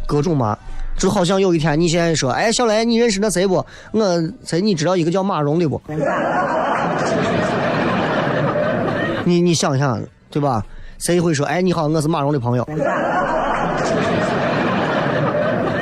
[0.07, 0.57] 各种骂，
[0.97, 3.65] 就好像有一天你现在说，哎，小雷，你认识那谁不？
[3.91, 4.62] 我谁？
[4.62, 5.81] 你知道一个叫马蓉的不？
[9.25, 10.63] 你你想想，对吧？
[10.97, 12.67] 谁会说，哎，你好，我是马蓉的朋友？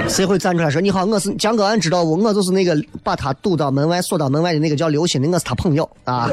[0.08, 2.16] 谁会站出来说，你好，我是江哥，俺，知道不？
[2.16, 6.30] 我就是那个把他堵到门外、锁到门外的那个叫刘鑫的，我是他朋友啊。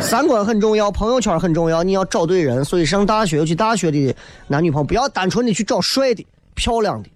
[0.00, 2.64] 三观很重要，朋友圈很重要，你要找对人。
[2.64, 4.14] 所以上大学，尤其大学的
[4.46, 7.08] 男女朋友，不要单纯的去找帅的、漂亮的，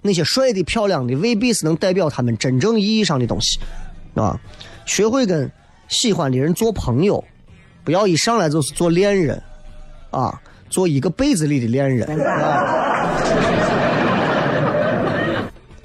[0.00, 3.58] 那些帅的、漂亮的未必是能代表他们真正意义上的东西，
[4.14, 4.38] 啊，
[4.86, 5.50] 学会跟。
[5.88, 7.24] 喜欢的人做朋友，
[7.82, 9.42] 不要一上来就是做恋人，
[10.10, 12.06] 啊，做一个辈子里的恋人。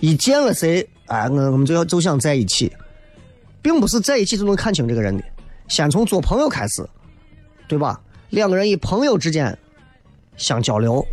[0.02, 2.70] 一见了谁，哎，我我们就要就想在一起，
[3.62, 5.24] 并不是在一起就能看清这个人的，
[5.74, 6.88] 先从做朋友开始，
[7.68, 8.00] 对吧？
[8.30, 9.58] 两个人以朋友之间
[10.38, 11.04] 相交流，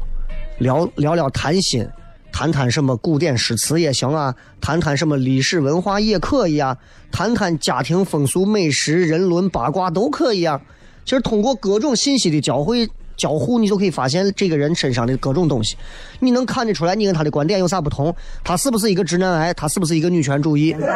[0.58, 1.88] 聊聊聊谈心。
[2.30, 6.76] 谈谈什么古典诗词也行啊，谈谈什么历史文化也可以啊，
[7.10, 10.60] 谈谈家庭风俗美食、人伦八卦都可以啊。
[11.06, 15.74] 其实通过各种信息的交汇交互，你就可以发现这个人身上的各种东西，
[16.18, 20.76] 你能看得出来你跟他的观点有啥不同，他是不是一个直男癌，他是不是一个女权主义。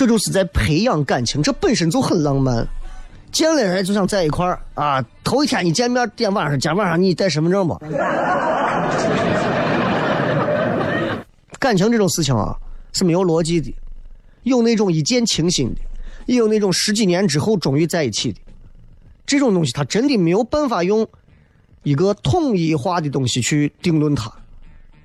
[0.00, 2.66] 这就是在培养感情，这本身就很浪漫。
[3.30, 5.04] 见了人就想在一块儿啊！
[5.22, 7.74] 头一天一见面，点晚上，今天晚上你带身份证不？
[11.58, 12.56] 感情这种事情啊
[12.94, 13.74] 是没有逻辑的，
[14.44, 15.80] 有那种一见倾心的，
[16.24, 18.40] 也有那种十几年之后终于在一起的。
[19.26, 21.06] 这种东西他真的没有办法用
[21.82, 24.32] 一个统一化的东西去定论它，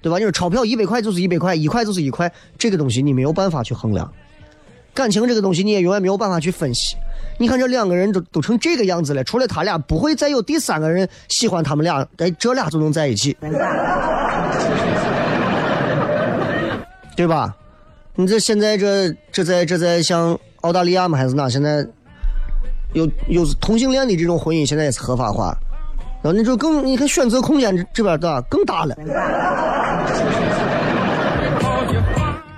[0.02, 0.18] 对吧？
[0.20, 4.10] 你说钞票一百块就是一百块，一块就是一块，这个东西你没有办法去衡量。
[4.96, 6.96] 感情这个东西你也永远没有办法去分析。
[7.38, 13.36] 你看这两个人都都成这个样子了，除了他俩，不会再有第三个人喜欢他们俩，哎，这俩就能在一起，
[17.14, 17.54] 对吧？
[18.16, 21.18] 你这现在这这在这在像澳大利亚吗？
[21.18, 21.50] 还是哪？
[21.50, 21.86] 现在
[22.94, 25.54] 有有同性恋的这种婚姻，现在也是合法化，
[26.24, 28.96] 然后你就更你看选择空间这边的更大了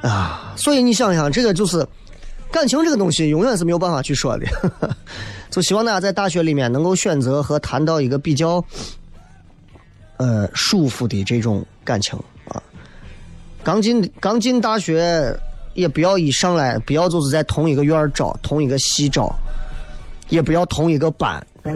[0.03, 0.53] 啊！
[0.55, 1.83] 所以你想想，这个就是。
[2.51, 4.45] 感情这个东西永远是没有办法去说的，
[5.51, 8.63] 就希望大家在大学里面能够选择和谈到一个比较，
[10.17, 12.17] 呃舒服的这种感情
[12.47, 12.61] 啊。
[13.63, 15.37] 刚进刚进大学，
[15.73, 19.35] 也不要一上来不要就是在同一个院儿找，同一个系找，
[20.29, 21.45] 也不要同一个班。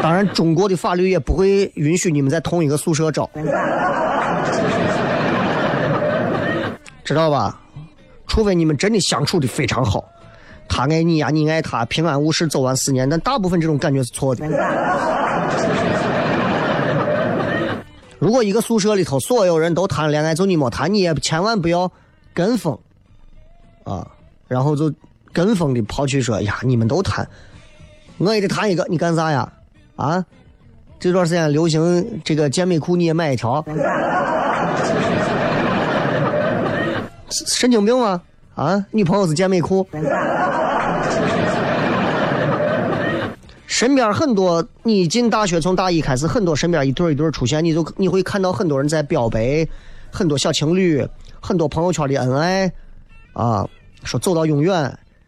[0.00, 3.28] 当然，中国的法律也不会允许你们在同一个宿舍找，
[7.04, 7.60] 知道吧？
[8.32, 10.02] 除非你们真的相处的非常好，
[10.66, 13.06] 他爱你呀，你爱他，平安无事走完四年。
[13.06, 14.46] 但大部分这种感觉是错的。
[18.18, 21.92] 如果一个宿舍里头所有人都谈恋爱，就你没谈，你也千万不要
[22.32, 22.78] 跟风
[23.84, 24.08] 啊，
[24.48, 24.90] 然后就
[25.30, 27.28] 跟风的跑去说呀，你们都谈，
[28.16, 29.52] 我也得谈一个，你干啥呀？
[29.96, 30.24] 啊，
[30.98, 33.62] 这段时间流行这个健美裤，你也买一条。
[37.32, 38.20] 神经病吗？
[38.54, 39.86] 啊，女朋友是健美裤。
[43.66, 49.66] 身边很多，你进大学从大一开始，很多身边一对一对出现，你就你会看到很多人在表白，
[50.10, 51.04] 很多小情侣，
[51.40, 52.70] 很多朋友圈的恩爱，
[53.32, 53.66] 啊，
[54.04, 54.74] 说走到永远。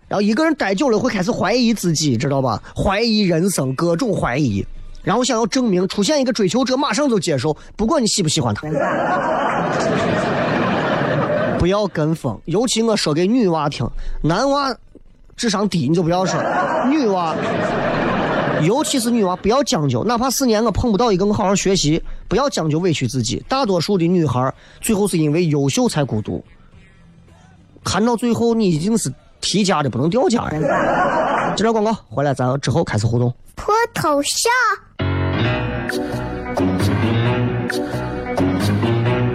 [0.07, 2.63] 然后一个人待久了会开始怀疑自己，知道吧？
[2.77, 4.65] 怀疑人生，各种怀疑，
[5.03, 8.69] 然后想要证明，出现一个追求者，马上就接受，不管你喜不喜欢他。
[11.65, 13.89] 不要跟风，尤其我说给女娃听，
[14.21, 14.77] 男娃
[15.35, 16.39] 智商低你就不要说，
[16.93, 17.35] 女娃。
[18.61, 23.43] 尤其是女娃，不要将就，哪怕四年我碰不到一个，我好好学习，不要将就委屈自己。
[23.49, 24.53] 大多数的女孩
[24.83, 26.45] 最后是因为优秀才孤独，
[27.83, 29.11] 谈到最后你已经是
[29.41, 31.55] 提家的不能掉家呀。
[31.57, 33.33] 这条广告回来，咱之后开始互动。
[33.57, 34.53] 脱头像？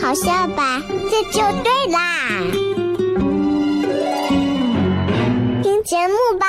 [0.00, 0.82] 好笑吧？
[1.10, 1.98] 这就对啦。
[5.62, 6.46] 听节目吧。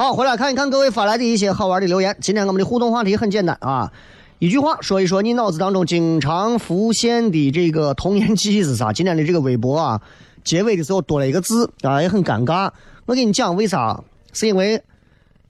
[0.00, 2.16] 好，回来看一看各位发来的一些好玩的留言。
[2.22, 3.92] 今天我们的互动话题很简单啊，
[4.38, 8.94] 一句话说一说你脑子当中经常浮现的这个童年记忆是啥？
[8.94, 10.00] 今天的这个微博啊，
[10.42, 12.70] 结尾的时候多了一个字啊，也很尴尬。
[13.04, 14.02] 我给你讲为啥？
[14.32, 14.82] 是因为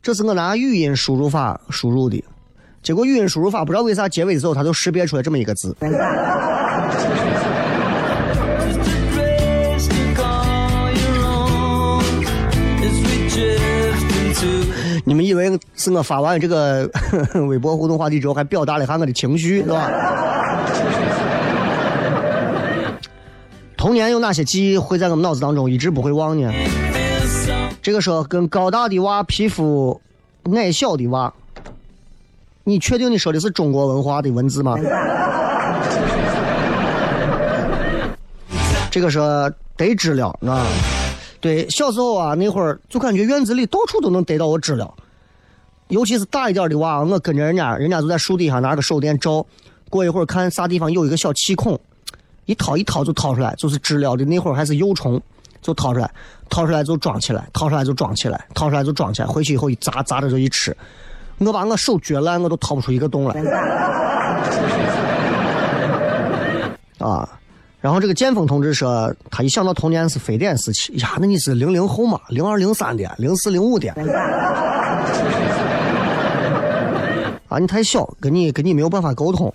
[0.03, 2.25] 这是我拿语音输入法输入的，
[2.83, 5.77] 结果语音输入法不知道为啥结尾的时候它就识别出来这么一个字。
[15.05, 16.91] 你们以为是我发完这个
[17.49, 19.91] 微博互动话题之后，还表达了一下我的情绪，是吧？
[23.77, 26.53] 童年有哪些记忆会在我们脑子当中一直不会忘呢？
[27.83, 29.99] 这个说跟高大的娃皮肤
[30.55, 31.33] 矮小的娃，
[32.65, 34.77] 你确定你说的是中国文化的文字吗？
[38.91, 40.67] 这个说得知了，啊。
[41.41, 44.93] 对，小时候啊，那会儿就感觉院子里到处都能逮到我知了，
[45.89, 49.47] 尤其是大一点的娃，我跟着人家，人家就在树底下拿个手电照，
[49.89, 51.81] 过一会儿看啥地方有一个小气孔，
[52.45, 55.19] 一掏一掏就掏出来，就是知了的那会儿还是幼虫，
[55.63, 56.11] 就掏出来，
[56.51, 60.77] 掏出来就装起来，掏出来就装起来，掏出来就装起来，回去以后一砸砸着就一吃，
[61.39, 63.41] 我把我手撅烂，我都掏不出一个洞来，
[67.01, 67.27] 啊。
[67.81, 72.21] 然后这个剑锋同志说，他一想到童年是非典时期，呀，那你是零零后嘛？
[72.29, 73.89] 零二零三的，零四零五的，
[77.49, 79.51] 啊，你太小，跟你跟你没有办法沟通，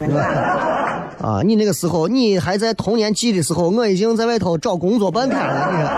[1.22, 5.98] 啊，你那个时候你还在童年记的时候，我已经在外头找工作半天了，你看，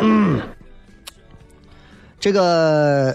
[0.00, 0.40] 嗯，
[2.18, 3.14] 这个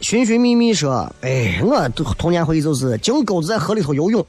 [0.00, 1.88] 寻寻觅觅说，哎，我
[2.18, 4.26] 童年回忆就是金钩子在河里头游泳。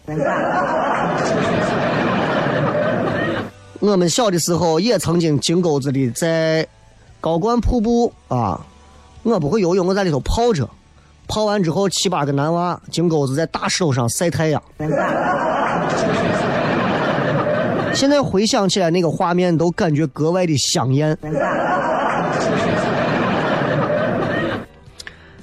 [3.79, 6.67] 我们小的时候也曾经金钩子里在
[7.21, 8.59] 高冠瀑布啊，
[9.23, 10.69] 我不会游泳，我在里头泡着，
[11.27, 14.61] 泡完之后七八个男娃金钩子在大石头上晒太阳。
[17.93, 21.17] 现在回想起来，那个画面都感觉格外的香艳。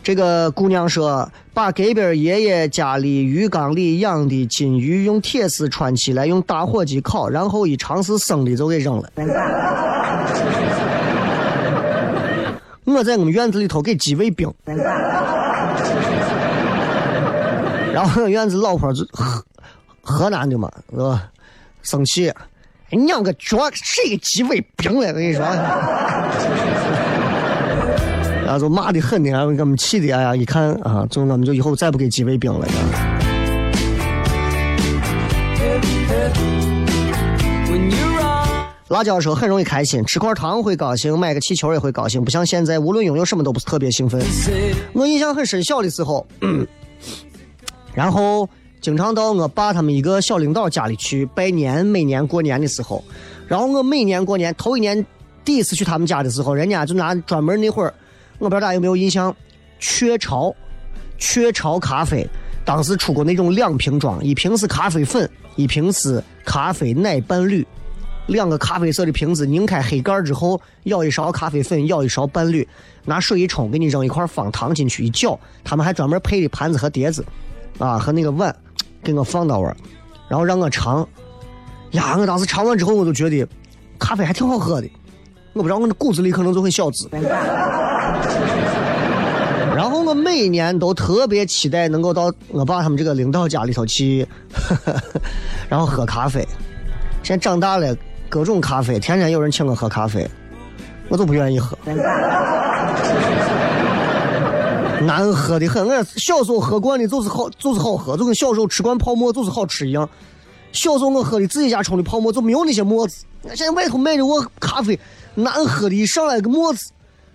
[0.06, 9.10] 这个姑娘说，把隔壁爷爷家里鱼缸里养的金鱼用铁丝穿起来，用打火机烤，然后一尝试生的就给扔了。
[12.86, 14.48] 我在我们院子里头给鸡喂饼，
[17.92, 19.44] 然后院子老婆就河
[20.02, 21.24] 河南的嘛，是吧？
[21.82, 22.32] 生气，
[22.90, 25.08] 娘个脚，谁给鸡喂饼了？
[25.08, 25.44] 我跟你说。
[28.46, 32.64] 然后就骂的很的，然后给我们气的，哎呀，一看啊，就我们就以后再不给鸡喂饼了。
[38.86, 44.22] 辣椒说很容易开心，吃块糖会高兴，买个气球也会高兴，不像现在，无论拥有什么都不是特别兴奋。
[44.92, 46.24] 我印象很深，小的时候，
[47.94, 48.48] 然后
[48.80, 53.02] 经常到我爸他们一个小领导家里去拜年，每年过年的时候，
[53.48, 55.04] 然后我每年过年头一年
[55.44, 57.92] 第一次去他们家的时候，人家就拿专门那会儿，
[58.38, 59.34] 我不知道大家有没有印象，
[59.78, 60.54] 雀巢，
[61.18, 62.26] 雀巢咖啡
[62.64, 67.66] 当时出过那种两瓶装，一瓶是咖啡粉，一瓶是咖啡奶伴侣。
[68.26, 72.66] 两个咖啡色的瓶子，拧开黑盖之后，舀一勺咖啡粉，舀一勺伴侣，
[73.04, 77.24] 拿水一冲，给你扔一块方糖进去一搅，他们还专门配的盘子和碟子，
[77.78, 78.52] 啊，和那个碗，
[79.00, 79.72] 给我放到位，
[80.28, 81.06] 然后让我尝。
[81.92, 83.46] 呀，我当时尝完之后，我就觉得
[83.96, 84.90] 咖啡还挺好喝的。
[85.56, 87.08] 我不知道我的骨子里可能就很小资。
[89.74, 94.24] 然后我每年都特别期待能够到我爸他们这个领导家里头去，
[95.68, 96.46] 然后喝咖啡。
[97.22, 97.96] 现在长大了。
[98.28, 100.28] 各种咖啡，天天有人请我喝咖啡，
[101.08, 101.78] 我都不愿意喝，
[105.02, 105.86] 难喝的很。
[105.86, 110.08] 我小时候喝惯的，就是好，就是好喝，就跟小时候吃惯泡沫就是好吃一样。
[110.72, 114.98] 小时候我喝的自己家冲的泡沫就没有那些沫子，现在外头卖的我咖啡
[115.36, 116.90] 难喝的，一上来个沫子，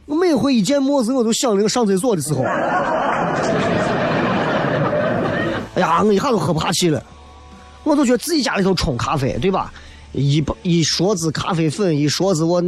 [0.05, 2.43] 我每回一见沫子我就想那个上厕所的时候。
[5.73, 7.01] 哎呀，我一下都喝不下去了，
[7.85, 9.71] 我都觉得自己家里头冲咖啡，对吧？
[10.11, 12.61] 一包一勺子咖啡粉，一勺子我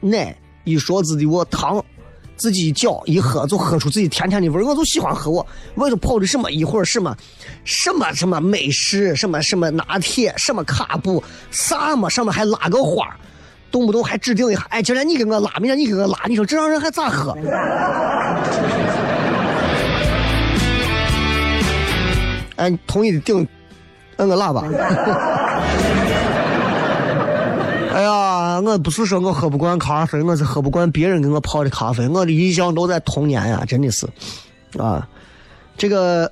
[0.00, 1.82] 奶，一勺子的我糖，
[2.36, 4.64] 自己一搅一喝，就喝出自己甜甜的味儿。
[4.64, 7.16] 我就喜欢喝我外头泡的什么一会儿什么
[7.62, 11.22] 什么什么美式，什么什么拿铁，什么卡布，
[11.52, 13.16] 啥么上面还拉个花，
[13.70, 17.36] 动不动还指定一下，哎，今天你给我拉，明天你给我拉，你说这让人还咋喝？
[22.56, 23.46] 哎，同意的顶，
[24.16, 24.64] 摁个喇叭。
[27.94, 32.08] 哎呀，我不是说我喝不惯咖啡，我是喝不惯别人给我泡的咖啡。
[32.08, 34.06] 我的印象都在童年呀，真的是，
[34.78, 35.08] 啊，
[35.78, 36.30] 这个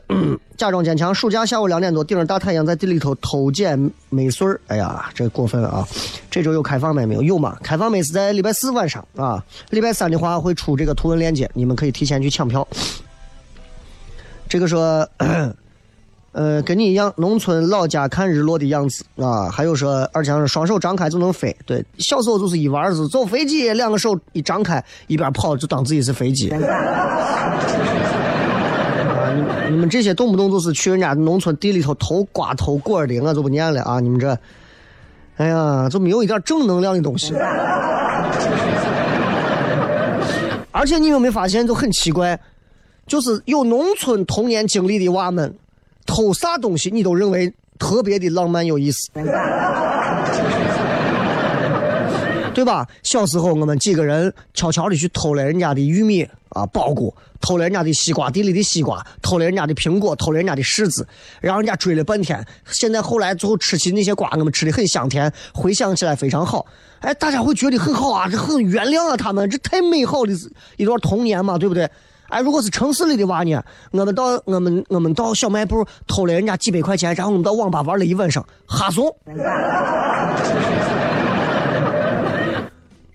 [0.57, 1.15] 假装坚强。
[1.15, 4.61] 暑假下午两点多，顶着大太阳在地里头偷捡梅穗儿。
[4.67, 5.87] 哎呀，这过分啊！
[6.31, 7.23] 这周有开放麦没有？
[7.23, 7.57] 有吗？
[7.63, 12.67] 开放麦是在礼拜四晚上啊，礼拜三的话会出这个图文链接，你们可以提前去抢票。
[14.49, 15.09] 这个说。
[16.33, 19.49] 呃，跟你一样，农村老家看日落的样子啊。
[19.49, 21.57] 还有说，而且是双手张开就能飞。
[21.65, 26.53] 对，小时候就是一玩儿是坐飞机，两个手一张开，一边跑就当自己是飞机。
[29.35, 34.01] 你你们这些动不动就是去人家农村地里头偷瓜偷果的，我就不念了啊！
[34.01, 34.39] 你们这，
[35.37, 37.35] 哎呀，就没有一点正能量的东西。
[40.73, 42.39] 而且你有没有发现，就很奇怪，
[43.07, 45.55] 就是有农村童年经历的娃们。
[46.07, 49.11] 偷啥东西你都认为特别的浪漫有意思，
[52.55, 52.87] 对吧？
[53.03, 56.25] 小时候我们几个人悄悄的去偷了人家的玉米
[56.57, 61.07] 啊包谷，偷了人家的西瓜地里的西瓜，偷了人家的苹果，偷了人家的柿子，
[61.41, 62.43] 让人家追了半天。
[62.71, 66.65] 现在后来最后吃起那些瓜，我们吃的很香甜，回想起来非常好。
[67.01, 70.33] 哎，大家会觉得很好啊，这很原谅啊他们，这太美好的
[70.79, 71.89] 一段童年嘛，对不对？
[72.29, 73.63] 哎，如果是城市里的娃呢？
[73.93, 79.15] 我们到我们我们到小卖部偷了人家几百块钱，然后我们到网吧玩了一晚上，哈怂。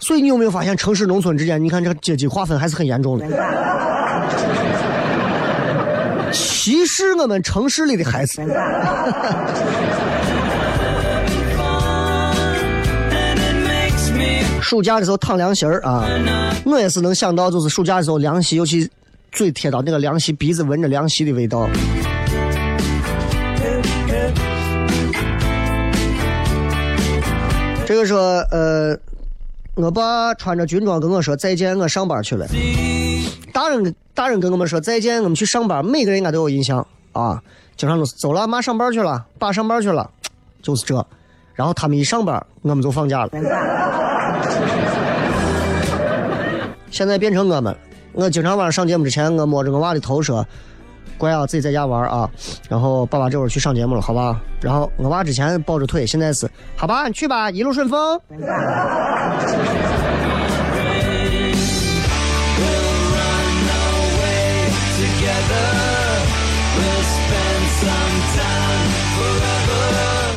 [0.02, 3.26] 所以你有没有发现城市农村之间，你看这个阶级划分还是很严重的。
[6.34, 8.42] 歧视我们城市里的孩子。
[14.62, 16.06] 暑假的时候躺凉席儿啊，
[16.66, 18.90] 我也是能想到，就是暑假的时候凉席，尤其。
[19.34, 21.70] 嘴贴到那个凉席，鼻子闻着凉席的味道。
[27.86, 28.20] 这个说，
[28.52, 28.94] 呃，
[29.76, 32.46] 我爸穿着军装跟我说再见，我上班去了。
[33.54, 37.42] 大人，大人跟我们说再见，我们去上班，每个人应该都有印象啊。
[37.78, 40.10] 经常都是走了，妈上班去了，爸上班去了，
[40.62, 41.06] 就是这。
[41.54, 43.30] 然后他们一上班，我们就放假了。
[46.92, 47.74] 现在变成我们。
[48.12, 50.46] 我经常晚上上节目之前，我摸着我娃的头说
[51.18, 52.30] ：“乖啊，自己在家玩啊。”
[52.70, 54.40] 然后爸爸这会儿去上节目了，好吧？
[54.62, 57.08] 然后我爸之前抱着腿，现在是好吧？
[57.08, 58.20] 你去吧，一路顺风。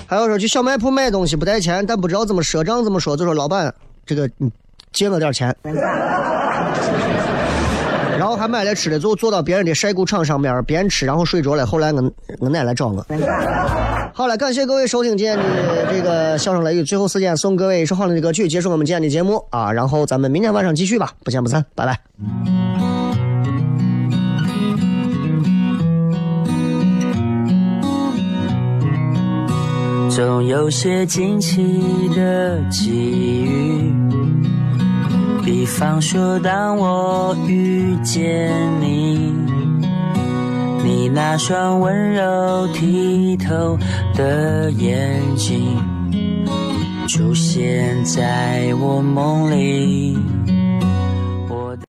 [0.07, 3.17] 还有说去小卖铺买东西不带钱，但不知道怎么赊账，怎么说？
[3.17, 3.75] 就说老板，
[4.07, 4.49] 这个你
[4.93, 5.55] 借我点钱。
[8.19, 11.67] 然后还买了吃的，就坐到别人的晒谷场上面边吃，然后睡着了。
[11.67, 13.05] 后来我我奶来找我。
[14.13, 15.45] 好了，感谢各位收听今天的
[15.91, 21.99] 这个笑声雷雨，最后时间送各位一首好听的歌曲，结束我们今天的节目啊，然后咱们明天晚上继续吧，不见不散，拜拜。
[30.11, 33.93] 总有些惊奇的际遇，
[35.45, 39.31] 比方说当我遇见你，
[40.83, 43.79] 你那双温柔剔透
[44.15, 45.77] 的眼睛
[47.07, 50.17] 出现在我梦里。